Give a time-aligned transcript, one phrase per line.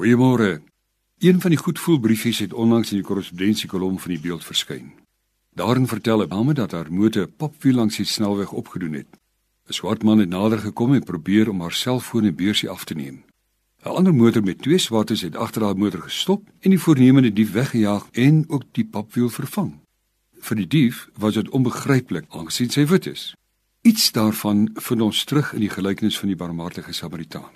[0.00, 0.62] Goeiemôre.
[1.18, 4.94] Een van die goedvoelbriefies het onlangs in die korrespondensiekolom van die beeld verskyn.
[5.52, 9.06] Daarin vertel 'n dame dat haar motor popwiel langs die snelweg opgedoen het.
[9.68, 12.94] 'n Swart man het nader gekom en probeer om haar selfoon en beursie af te
[12.94, 13.24] neem.
[13.84, 17.52] 'n Ander motor met twee swartes het agter haar motor gestop en die voornemende dief
[17.52, 19.80] weggejaag en ook die popwiel vervang.
[20.38, 23.34] Vir die dief was dit onbegryplik aangesien sy wit is.
[23.82, 27.52] Iets daarvan vind ons terug in die gelykenis van die barmhartige Samaritaan.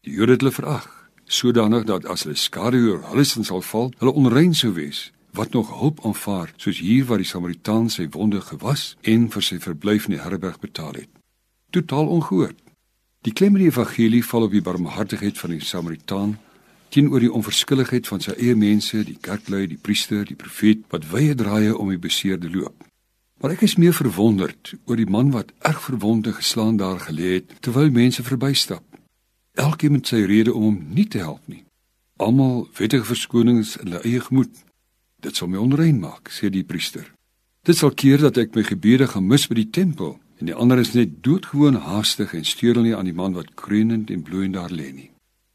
[0.00, 3.92] Die Jode het hulle verag, sodanig dat as hulle skade oor hulle sin sal val,
[3.98, 5.10] hulle onrein sou wees.
[5.34, 9.58] Wat nog hulp aanvaar, soos hier waar die Samaritaan sy wonde gewas en vir sy
[9.58, 11.10] verblyf in die herberg betaal het.
[11.74, 12.58] Totaal ongehoord.
[13.26, 16.36] Die klem in die evangelie val op die barmhartigheid van die Samaritaan
[16.94, 21.34] teenoor die onverskilligheid van sy eie mense, die kerklui, die priester, die profeet wat wye
[21.34, 22.84] draaie om die beseerde loop.
[23.42, 27.56] Maar ek is meer verwonderd oor die man wat erg verwonde geslaan daar gelê het
[27.66, 28.84] terwyl mense verbystap.
[29.54, 31.62] Elkeen met sy rede om hom nie te help nie.
[32.16, 34.50] Almal wettige verskonings in hulle eie gemoed.
[35.22, 37.06] Dit sal my onrein maak, sê die priester.
[37.64, 40.82] Dit sal keer dat ek my gebede gaan mis by die tempel en die ander
[40.82, 44.58] is net doodgewoon haastig en steur hulle nie aan die man wat kreunend en bloeiend
[44.58, 45.10] daar lê nie.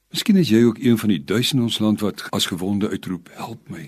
[0.10, 3.68] Miskien is jy ook een van die duisende ons land wat as gewonde uitroep, help
[3.70, 3.84] my.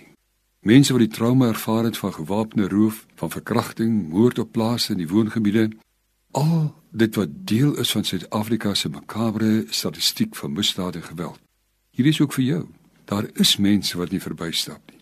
[0.68, 5.02] Mense wat die trauma ervaar het van gewapende roof, van verkrachting, moord op plase in
[5.02, 5.72] die woongebiede,
[6.38, 11.40] al dit wat deel is van Suid-Afrika se makabre statistiek van misdade en geweld.
[11.92, 12.66] Hier is ook vir jou.
[13.06, 15.00] Daar is mense wat nie verbystap nie.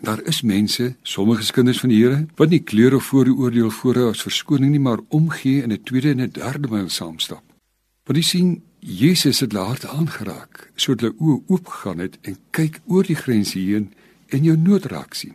[0.00, 4.22] Daar is mense, sommige kinders van die Here, wat nie kleur of vooroordeel voorhou as
[4.22, 7.42] verskoning nie, maar omgee en 'n tweede en 'n derde myl saamstap.
[8.04, 12.80] Want jy sien, Jesus het hulle hart aangeraak, sodat hulle oë oopgegaan het en kyk
[12.86, 13.92] oor die grense heen
[14.28, 15.34] en jou nood raak sien.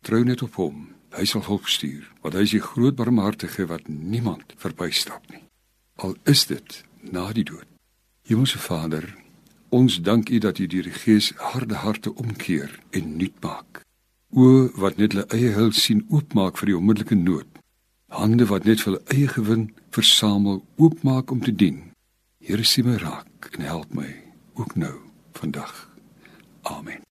[0.00, 0.95] Trou net op hom.
[1.16, 5.46] Hy sal hulp stuur, want hy is die groot barmhartige wat niemand verbystap nie.
[6.04, 7.64] Al is dit na die dood.
[8.28, 9.06] Hemelse Vader,
[9.72, 13.80] ons dank U dat U die Gees harde harte omkeer en nuut maak.
[14.36, 17.48] O wat net hulle eie hul sien oopmaak vir die onmiddellike nood.
[18.12, 21.80] Hande wat net vir hulle eie gewin versamel oopmaak om te dien.
[22.44, 24.10] Here sien my raak en help my
[24.60, 24.94] ook nou
[25.40, 25.74] vandag.
[26.62, 27.05] Amen.